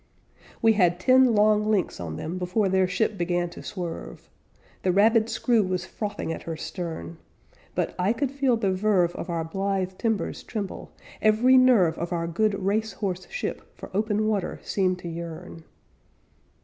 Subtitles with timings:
[0.63, 4.31] We had ten long lengths on them Before their ship began to swerve.
[4.81, 7.19] The rabid screw was frothing at her stern;
[7.75, 10.91] But I could feel the verve Of our blithe timbers tremble;
[11.21, 15.65] every nerve Of our good race horse ship For open water seemed to yearn.